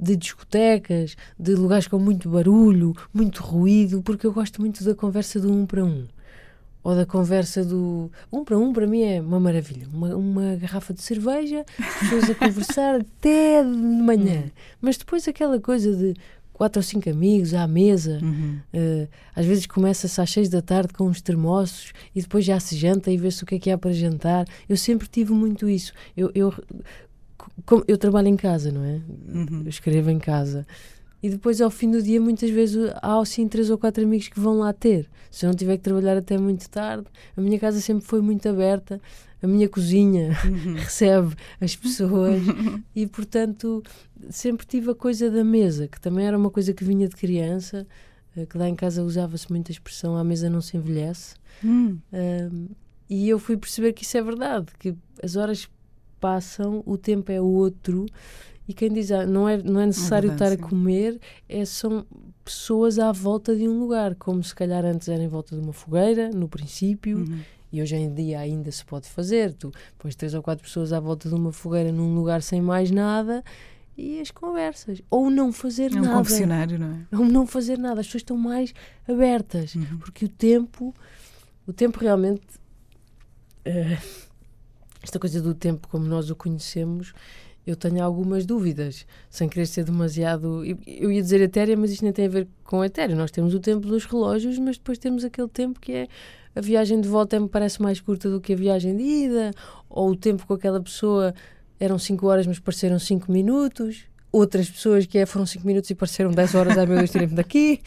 [0.00, 5.38] de discotecas, de lugares com muito barulho, muito ruído, porque eu gosto muito da conversa
[5.38, 6.06] do um para um.
[6.82, 8.10] Ou da conversa do.
[8.32, 9.86] Um para um, para mim é uma maravilha.
[9.92, 14.44] Uma, uma garrafa de cerveja, pessoas a conversar até de manhã.
[14.80, 16.14] Mas depois aquela coisa de
[16.54, 18.18] quatro ou cinco amigos à mesa.
[18.22, 18.60] Uhum.
[18.72, 22.76] Uh, às vezes começa-se às seis da tarde com uns termossos e depois já se
[22.76, 24.46] janta e vê-se o que é que há para jantar.
[24.66, 25.92] Eu sempre tive muito isso.
[26.16, 26.54] Eu, eu,
[27.86, 29.00] eu trabalho em casa, não é?
[29.28, 29.62] Uhum.
[29.64, 30.66] Eu escrevo em casa.
[31.22, 34.40] E depois, ao fim do dia, muitas vezes há assim três ou quatro amigos que
[34.40, 35.08] vão lá ter.
[35.30, 38.48] Se eu não tiver que trabalhar até muito tarde, a minha casa sempre foi muito
[38.48, 39.00] aberta.
[39.42, 40.74] A minha cozinha Uhum.
[40.80, 42.42] recebe as pessoas
[42.94, 43.82] e, portanto,
[44.30, 47.86] sempre tive a coisa da mesa, que também era uma coisa que vinha de criança,
[48.36, 51.34] eh, que lá em casa usava-se muita expressão: a mesa não se envelhece.
[51.64, 51.98] Hum.
[52.12, 52.68] Um,
[53.08, 55.68] e eu fui perceber que isso é verdade, que as horas
[56.20, 58.06] passam, o tempo é outro,
[58.68, 60.66] e quem diz ah, não é, não é necessário verdade, estar sim.
[60.66, 62.06] a comer, é, são
[62.44, 65.72] pessoas à volta de um lugar, como se calhar antes era em volta de uma
[65.72, 67.40] fogueira, no princípio, Uhum.
[67.72, 69.52] e hoje em dia ainda se pode fazer.
[69.54, 72.90] Tu pões três ou quatro pessoas à volta de uma fogueira num lugar sem mais
[72.90, 73.42] nada
[73.96, 75.00] e as conversas.
[75.10, 76.16] Ou não fazer É um nada.
[76.18, 77.16] confessionário, não é?
[77.16, 78.00] Ou não fazer nada.
[78.00, 78.72] As pessoas estão mais
[79.08, 79.98] abertas Uhum.
[79.98, 80.94] porque o tempo
[81.66, 82.42] o tempo realmente
[83.64, 83.98] eh,
[85.02, 87.12] esta coisa do tempo como nós o conhecemos,
[87.66, 90.64] eu tenho algumas dúvidas, sem querer ser demasiado.
[90.86, 93.14] Eu ia dizer etérea, mas isto nem tem a ver com etérea.
[93.14, 96.08] Nós temos o tempo dos relógios, mas depois temos aquele tempo que é.
[96.54, 99.52] A viagem de volta me parece mais curta do que a viagem de ida,
[99.88, 101.32] ou o tempo com aquela pessoa
[101.78, 104.04] eram 5 horas, mas pareceram 5 minutos.
[104.32, 107.34] Outras pessoas que é, foram 5 minutos e pareceram 10 horas, ai meu Deus, tirem-me
[107.34, 107.80] daqui.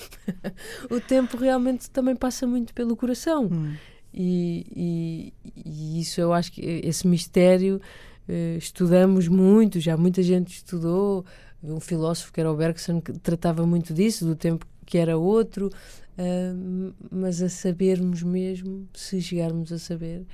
[0.89, 3.49] o tempo realmente também passa muito pelo coração.
[3.51, 3.73] Hum.
[4.13, 5.33] E, e,
[5.65, 7.81] e, isso eu acho que esse mistério
[8.29, 11.25] uh, estudamos muito, já muita gente estudou.
[11.63, 15.67] Um filósofo que era o Bergson que tratava muito disso, do tempo que era outro,
[15.67, 20.25] uh, mas a sabermos mesmo, se chegarmos a saber,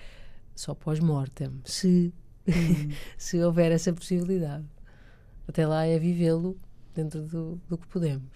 [0.55, 2.13] só pós-mortem, se,
[2.47, 2.89] hum.
[3.17, 4.65] se houver essa possibilidade.
[5.47, 6.57] Até lá é vivê-lo
[6.93, 8.29] dentro do, do que podemos.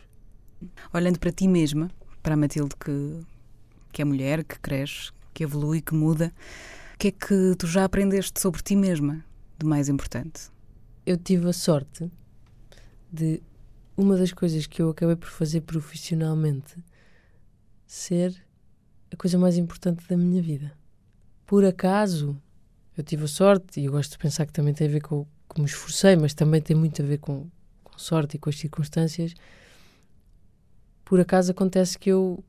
[0.94, 3.20] Olhando para ti mesma, para a Matilde que,
[3.92, 6.34] que é mulher, que cresce, que evolui, que muda.
[6.94, 9.24] O que é que tu já aprendeste sobre ti mesma
[9.58, 10.50] de mais importante?
[11.06, 12.10] Eu tive a sorte
[13.12, 13.42] de
[13.98, 16.76] uma das coisas que eu acabei por fazer profissionalmente
[17.86, 18.36] ser
[19.12, 20.72] a coisa mais importante da minha vida.
[21.46, 22.36] Por acaso,
[22.98, 25.28] eu tive a sorte, e eu gosto de pensar que também tem a ver com
[25.48, 27.48] como me esforcei, mas também tem muito a ver com,
[27.84, 29.36] com sorte e com as circunstâncias.
[31.06, 32.44] Por acaso acontece que eu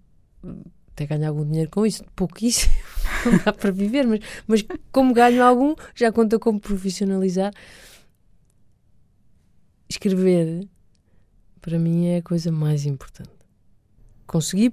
[0.95, 2.73] até ganho algum dinheiro com isso, pouquíssimo,
[3.27, 7.53] não dá para viver, mas, mas como ganho algum, já conta como profissionalizar.
[9.89, 10.69] Escrever,
[11.61, 13.31] para mim, é a coisa mais importante.
[14.27, 14.73] Conseguir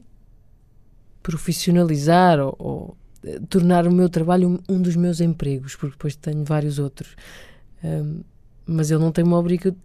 [1.23, 6.15] profissionalizar ou, ou eh, tornar o meu trabalho um, um, dos meus empregos, porque depois
[6.15, 7.15] tenho vários outros.
[7.83, 8.21] Um,
[8.71, 9.75] mas eu não tenho uma obriga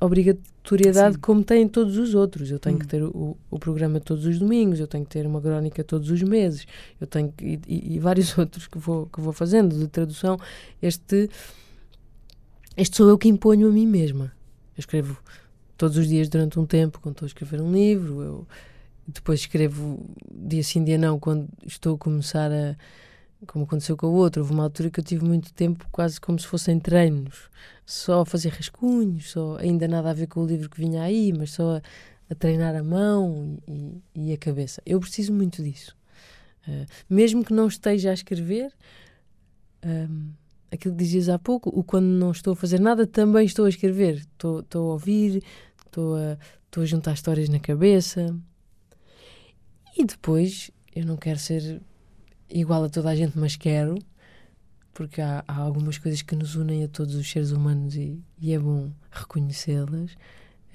[0.00, 1.20] obrigatoriedade Sim.
[1.20, 2.50] como têm todos os outros.
[2.50, 2.78] Eu tenho hum.
[2.78, 6.10] que ter o, o, programa todos os domingos, eu tenho que ter uma crónica todos
[6.10, 6.66] os meses,
[7.00, 10.36] eu tenho que, e, e, vários outros que vou, que vou fazendo de tradução.
[10.82, 11.30] Este,
[12.76, 14.32] este sou eu que imponho a mim mesma.
[14.76, 15.16] Eu escrevo
[15.78, 18.46] todos os dias durante um tempo, quando estou a escrever um livro, eu
[19.06, 20.00] depois escrevo
[20.30, 22.76] dia sim, dia não, quando estou a começar a
[23.46, 26.38] como aconteceu com o outro, houve uma altura que eu tive muito tempo quase como
[26.38, 27.50] se fossem treinos,
[27.84, 31.32] só a fazer rascunhos, só ainda nada a ver com o livro que vinha aí,
[31.32, 31.82] mas só a,
[32.30, 34.80] a treinar a mão e, e, a cabeça.
[34.86, 35.96] Eu preciso muito disso.
[36.66, 38.72] Uh, mesmo que não esteja a escrever,
[39.84, 40.30] um,
[40.70, 43.68] aquilo que dizias há pouco, o quando não estou a fazer nada, também estou a
[43.68, 44.16] escrever.
[44.16, 45.42] Estou, estou a ouvir,
[45.84, 48.34] estou a, estou a juntar histórias na cabeça.
[49.96, 51.82] E depois, eu não quero ser
[52.52, 53.98] igual a toda a gente, mas quero,
[54.92, 58.52] porque há, há algumas coisas que nos unem a todos os seres humanos e, e
[58.52, 60.12] é bom reconhecê-las.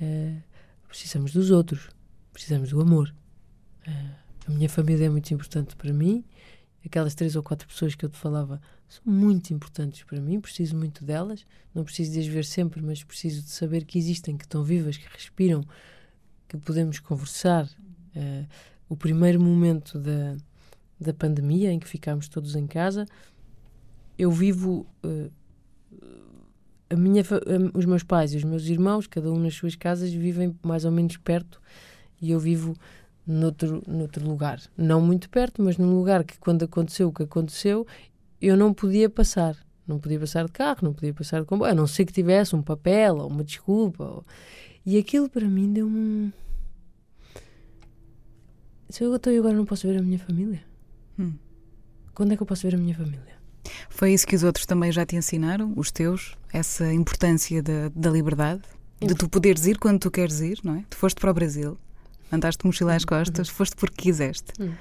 [0.01, 0.41] Uh,
[0.87, 1.89] precisamos dos outros,
[2.33, 3.13] precisamos do amor.
[3.87, 4.15] Uh,
[4.47, 6.23] a minha família é muito importante para mim.
[6.85, 10.39] Aquelas três ou quatro pessoas que eu te falava são muito importantes para mim.
[10.39, 11.45] Preciso muito delas.
[11.75, 14.97] Não preciso de as ver sempre, mas preciso de saber que existem, que estão vivas,
[14.97, 15.63] que respiram,
[16.47, 17.65] que podemos conversar.
[18.15, 18.47] Uh,
[18.89, 20.37] o primeiro momento da,
[20.99, 23.05] da pandemia, em que ficámos todos em casa,
[24.17, 24.85] eu vivo.
[25.03, 25.31] Uh,
[26.89, 27.21] a minha,
[27.73, 30.91] os meus pais e os meus irmãos, cada um nas suas casas, vivem mais ou
[30.91, 31.61] menos perto
[32.21, 32.75] e eu vivo
[33.25, 34.61] noutro, noutro lugar.
[34.77, 37.85] Não muito perto, mas num lugar que, quando aconteceu o que aconteceu,
[38.41, 39.55] eu não podia passar.
[39.85, 42.55] Não podia passar de carro, não podia passar de comboio, a não ser que tivesse
[42.55, 44.03] um papel ou uma desculpa.
[44.03, 44.25] Ou...
[44.85, 46.31] E aquilo para mim deu-me um.
[48.89, 50.66] Se eu estou agora não posso ver a minha família.
[51.19, 51.33] Hum.
[52.13, 53.37] Quando é que eu posso ver a minha família?
[53.89, 56.35] Foi isso que os outros também já te ensinaram, os teus?
[56.51, 58.61] Essa importância da, da liberdade?
[58.99, 60.83] De tu poderes ir quando tu queres ir, não é?
[60.89, 61.77] Tu foste para o Brasil,
[62.31, 63.53] andaste mochila às hum, costas, uhum.
[63.53, 64.51] foste porque quiseste.
[64.59, 64.71] Hum.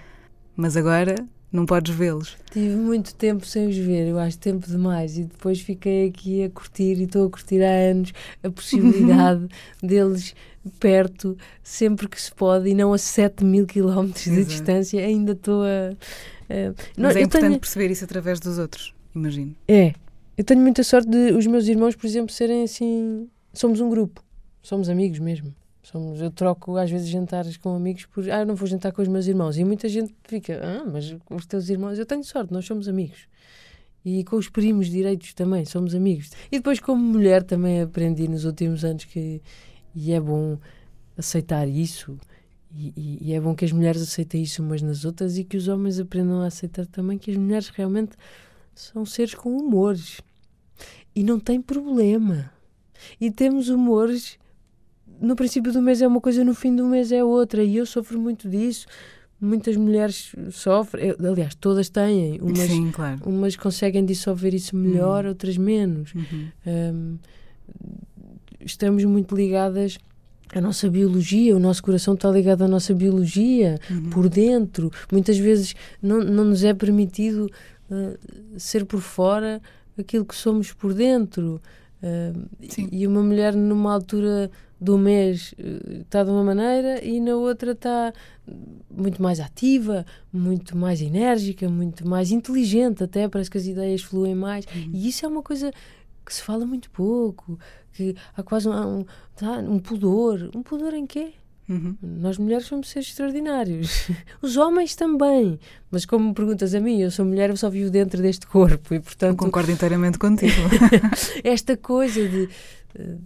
[0.57, 1.17] Mas agora
[1.53, 2.37] não podes vê-los.
[2.51, 5.17] Tive muito tempo sem os ver, eu acho tempo demais.
[5.19, 9.47] E depois fiquei aqui a curtir, e estou a curtir há anos, a possibilidade
[9.83, 10.35] deles
[10.71, 15.05] perto, sempre que se pode, e não a 7 mil quilómetros de distância.
[15.05, 15.91] Ainda estou a.
[16.53, 16.75] a...
[16.97, 17.61] Mas não, é importante tenho...
[17.61, 19.55] perceber isso através dos outros, imagino.
[19.69, 19.95] É.
[20.37, 23.29] Eu tenho muita sorte de os meus irmãos, por exemplo, serem assim.
[23.53, 24.23] Somos um grupo,
[24.63, 25.55] somos amigos mesmo.
[25.83, 28.29] Somos, eu troco às vezes jantares com amigos por.
[28.29, 29.57] Ah, eu não vou jantar com os meus irmãos.
[29.57, 30.61] E muita gente fica.
[30.61, 31.97] Ah, mas os teus irmãos.
[31.97, 33.29] Eu tenho sorte, nós somos amigos.
[34.05, 36.31] E com os primos direitos também, somos amigos.
[36.51, 39.41] E depois, como mulher, também aprendi nos últimos anos que.
[39.97, 40.59] E é bom
[41.17, 42.19] aceitar isso.
[42.71, 45.57] E, e, e é bom que as mulheres aceitem isso umas nas outras e que
[45.57, 48.13] os homens aprendam a aceitar também que as mulheres realmente
[48.75, 50.21] são seres com humores.
[51.15, 52.53] E não tem problema.
[53.19, 54.39] E temos humores
[55.19, 57.87] no princípio do mês é uma coisa, no fim do mês é outra, e eu
[57.87, 58.87] sofro muito disso,
[59.41, 63.21] muitas mulheres sofrem, aliás, todas têm, umas, Sim, claro.
[63.25, 65.31] umas conseguem dissolver isso melhor, Uhum.
[65.31, 66.13] outras menos.
[66.15, 66.49] Uhum.
[66.67, 67.19] Hum,
[68.67, 69.99] estamos muito ligadas
[70.55, 74.11] à nossa biologia, o nosso coração está ligado à nossa biologia Uhum.
[74.11, 74.91] por dentro.
[75.11, 77.51] Muitas vezes não, não nos é permitido
[77.91, 78.19] uh,
[78.59, 79.61] ser por fora
[79.99, 81.61] aquilo que somos por dentro.
[82.03, 82.47] Uh,
[82.93, 84.51] e uma mulher numa altura
[84.81, 88.13] do mês uh, está de uma maneira e na outra está
[88.91, 94.35] muito mais ativa, muito mais enérgica, muito mais inteligente até, parece que as ideias fluem
[94.35, 94.65] mais.
[94.93, 95.73] E isso é uma coisa
[96.25, 97.59] que se fala muito pouco,
[97.97, 99.05] que há quase um, um,
[99.35, 100.51] tá, um pudor.
[100.55, 101.33] Um pudor em quê?
[101.69, 101.97] Uhum.
[102.01, 104.09] Nós mulheres somos seres extraordinários.
[104.41, 105.59] Os homens também.
[105.91, 108.95] Mas como me perguntas a mim, eu sou mulher, eu só vivo dentro deste corpo
[108.95, 110.53] e, Eu portanto, concordo inteiramente contigo.
[111.43, 112.49] esta coisa de.
[112.95, 113.17] eh,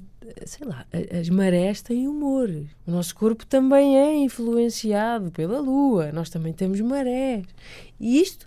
[0.47, 0.87] Sei lá,
[1.21, 2.49] as marés têm humor.
[2.87, 6.13] O nosso corpo também é influenciado pela lua.
[6.13, 7.45] Nós também temos marés.
[7.99, 8.47] E isto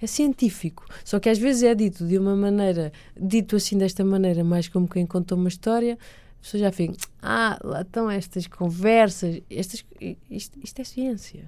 [0.00, 0.84] é científico.
[1.04, 4.88] Só que às vezes é dito de uma maneira, dito assim desta maneira, mais como
[4.88, 9.84] quem conta uma história, a pessoa já fica, ah, lá estão estas conversas, estas,
[10.30, 11.44] isto, isto é ciência.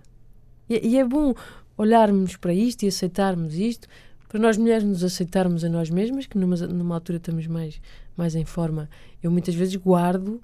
[0.68, 1.32] E, e é bom
[1.76, 3.88] olharmos para isto e aceitarmos isto,
[4.28, 7.80] para nós mulheres nos aceitarmos a nós mesmas, que numa, numa altura estamos mais,
[8.16, 8.88] mais em forma.
[9.22, 10.40] Eu muitas vezes guardo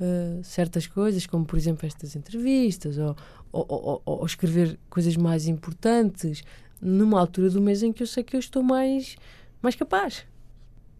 [0.00, 3.14] uh, certas coisas, como por exemplo estas entrevistas, ou,
[3.52, 6.42] ou, ou- ou escrever coisas mais importantes,
[6.80, 9.16] numa altura do mês em que eu sei que eu estou mais,
[9.62, 10.24] mais capaz.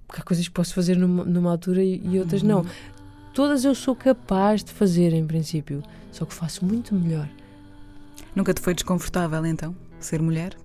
[0.07, 2.65] Porque há coisas que posso fazer numa, numa altura e, e outras não.
[3.35, 7.29] Todas eu sou capaz de fazer, em princípio, só que faço muito melhor.
[8.35, 10.57] Nunca te foi desconfortável, então, ser mulher?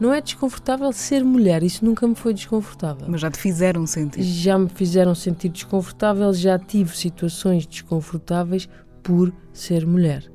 [0.00, 3.06] Não é desconfortável ser mulher, isso nunca me foi desconfortável.
[3.08, 4.22] Mas já te fizeram sentir.
[4.22, 8.68] Já me fizeram sentir desconfortável, já tive situações desconfortáveis
[9.02, 10.28] por ser mulher.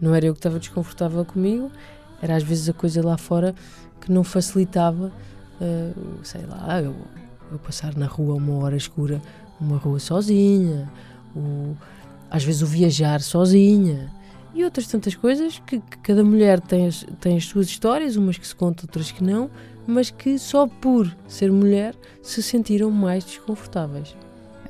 [0.00, 1.70] Não era eu que estava desconfortável comigo,
[2.26, 3.54] era às vezes a coisa lá fora
[4.00, 5.12] que não facilitava,
[5.60, 6.94] eh, sei lá, eu,
[7.52, 9.20] eu passar na rua uma hora escura,
[9.60, 10.90] uma rua sozinha,
[11.34, 11.74] o-
[12.30, 14.12] às vezes o viajar sozinha
[14.54, 18.36] e outras tantas coisas que, que cada mulher tem as, tem as suas histórias, umas
[18.36, 19.48] que se contam, outras que não,
[19.86, 24.16] mas que só por ser mulher se sentiram mais desconfortáveis.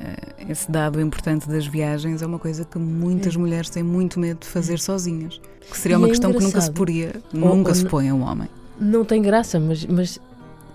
[0.01, 0.17] Eh,
[0.49, 3.39] Esse dado importante das viagens é uma coisa que muitas É.
[3.39, 5.41] mulheres têm muito medo de fazer sozinhas.
[5.69, 6.75] Que seria E uma é questão que nunca se engraçado.
[6.75, 8.49] poria, Ou- nunca ou se põe a um homem.
[8.81, 10.21] Não tem graça, mas, mas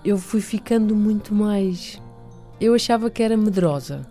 [0.04, 2.00] eu fui ficando muito mais.
[2.60, 4.06] Eu achava que era medrosa,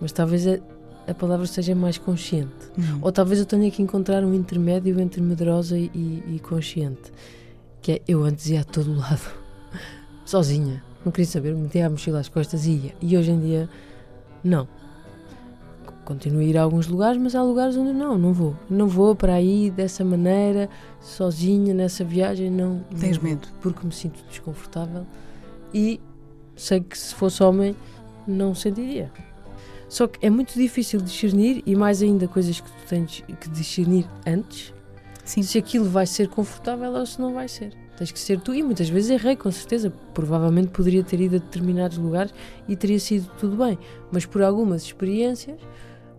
[0.00, 0.58] mas talvez a,
[1.06, 2.50] a palavra seja mais consciente.
[2.76, 2.98] Uhum.
[3.02, 7.12] Ou talvez eu tenha que encontrar um intermédio entre medrosa e, e consciente.
[7.80, 9.22] Que é, eu antes ia a todo lado,
[10.26, 10.82] sozinha.
[11.04, 12.94] Não queria saber, metia a mochila às costas e ia.
[13.00, 13.68] E hoje em dia,
[14.42, 14.68] não.
[16.04, 18.56] Continuo a ir a alguns lugares, mas há lugares onde não, não vou.
[18.68, 20.68] Não vou para aí dessa maneira,
[21.00, 22.84] sozinha, nessa viagem, não.
[22.90, 23.48] não Tens vou, medo?
[23.60, 25.06] Porque me sinto desconfortável
[25.72, 26.00] e
[26.56, 27.76] sei que se fosse homem,
[28.26, 29.10] não sentiria.
[29.88, 34.06] Só que é muito difícil discernir e mais ainda coisas que tu tens que discernir
[34.26, 34.72] antes
[35.24, 35.42] Sim.
[35.42, 37.72] se aquilo vai ser confortável ou se não vai ser.
[38.00, 39.90] Tens que ser tu e muitas vezes errei, com certeza.
[40.14, 42.32] Provavelmente poderia ter ido a determinados lugares
[42.66, 43.78] e teria sido tudo bem,
[44.10, 45.58] mas por algumas experiências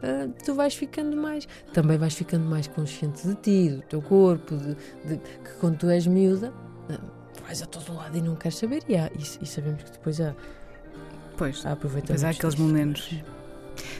[0.04, 1.48] ah, tu vais ficando mais.
[1.74, 4.76] Também vais ficando mais consciente de ti, do teu corpo, de,
[5.08, 6.54] de- que quando tu és miúda
[6.88, 7.00] ah,
[7.48, 8.84] vais a todo lado e não queres saber.
[8.88, 10.36] E, há- e- e sabemos que depois há,
[11.36, 11.65] Pois.
[11.65, 13.15] há há aqueles momentos.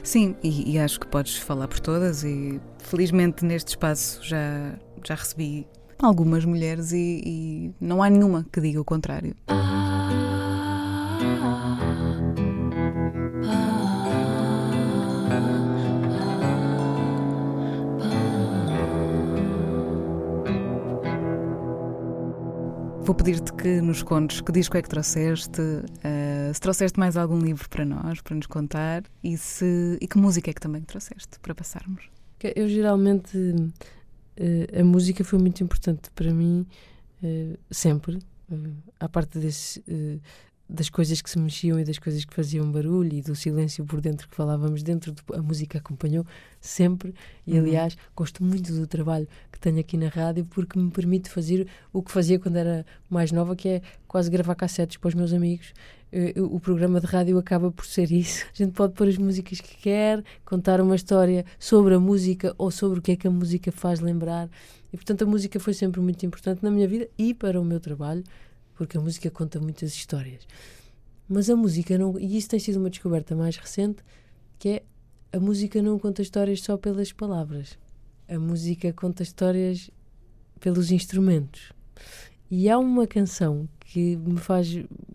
[0.04, 5.16] Sim, e, e acho que podes falar por todas e felizmente neste espaço já, já
[5.16, 5.66] recebi
[6.02, 9.34] algumas mulheres e, e não há nenhuma que diga o contrário.
[23.04, 25.60] Vou pedir-te que nos contes que disco é que trouxeste,
[26.04, 30.16] eh, se trouxeste mais algum livro para nós, para nos contar, e, se, e que
[30.16, 32.08] música é que também trouxeste para passarmos.
[32.54, 33.36] Eu geralmente
[34.36, 36.66] eh, a música foi muito importante para mim
[37.22, 38.18] eh, sempre.
[38.50, 39.82] Uh, à parte desse,
[40.72, 44.00] das coisas que se mexiam e das coisas que faziam barulho e do silêncio por
[44.00, 46.24] dentro que falávamos dentro, a música acompanhou
[46.60, 47.14] sempre.
[47.46, 47.58] E Uhum.
[47.60, 52.02] aliás, gosto muito do trabalho que tenho aqui na rádio porque me permite fazer o
[52.02, 55.72] que fazia quando era mais nova, que é quase gravar cassetes para os meus amigos.
[56.10, 58.44] Eh, O programa de rádio acaba por ser isso.
[58.52, 62.70] A gente pode pôr as músicas que quer, contar uma história sobre a música ou
[62.70, 64.48] sobre o que é que a música faz lembrar.
[64.92, 67.80] E portanto a música foi sempre muito importante na minha vida e para o meu
[67.80, 68.22] trabalho,
[68.82, 70.46] porque a música conta muitas histórias.
[71.28, 72.18] Mas a música não.
[72.18, 74.02] E isso tem sido uma descoberta mais recente,
[74.58, 74.82] que é
[75.32, 77.78] a música não conta histórias só pelas palavras.
[78.28, 79.88] A música conta histórias
[80.58, 81.72] pelos instrumentos.
[82.50, 84.68] E há uma canção que me faz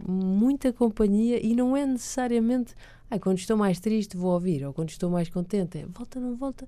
[0.07, 2.74] muita companhia e não é necessariamente
[3.09, 6.36] ah, quando estou mais triste vou ouvir, ou quando estou mais contente, é volta, não
[6.36, 6.68] volta.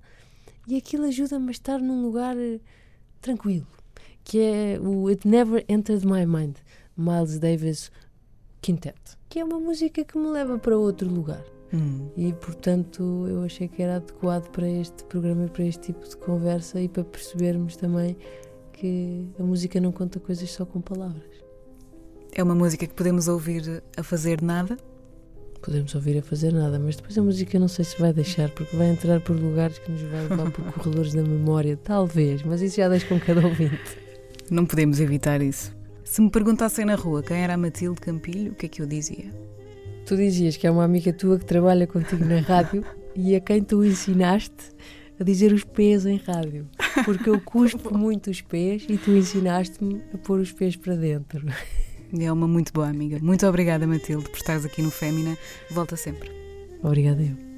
[0.68, 2.60] E aquilo ajuda-me a estar num lugar uh,
[3.22, 3.68] tranquilo,
[4.24, 6.58] que é o It Never Entered My Mind,
[7.00, 7.92] Miles Davis
[8.62, 11.44] Quintet, que é uma música que me leva para outro lugar.
[11.74, 12.10] Hum.
[12.18, 16.18] E portanto eu achei que era adequado para este programa e para este tipo de
[16.18, 18.18] conversa e para percebermos também
[18.74, 21.24] que a música não conta coisas só com palavras.
[22.32, 24.78] É uma música que podemos ouvir a fazer nada?
[25.62, 28.76] Podemos ouvir a fazer nada, mas depois a música não sei se vai deixar, porque
[28.76, 32.78] vai entrar por lugares que nos vai levar por corredores da memória, talvez, mas isso
[32.78, 33.98] já deixa com cada ouvinte.
[34.50, 35.79] Não podemos evitar isso.
[36.10, 38.88] Se me perguntassem na rua quem era a Matilde Campilho, o que é que eu
[38.88, 39.32] dizia?
[40.08, 42.84] Tu dizias que é uma amiga tua que trabalha contigo na rádio
[43.16, 44.72] e a quem tu ensinaste
[45.20, 46.68] a dizer os pés em rádio.
[47.06, 51.46] Porque eu cuspo muito os pés e tu ensinaste-me a pôr os pés para dentro.
[52.20, 53.20] É uma muito boa amiga.
[53.22, 55.38] Muito obrigada, Matilde, por estares aqui no Fémina.
[55.70, 56.32] Volta sempre.
[56.82, 57.49] Obrigada eu.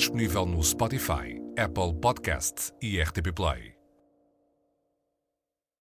[0.00, 3.69] Disponível no Spotify, Apple Podcasts e RTP Play.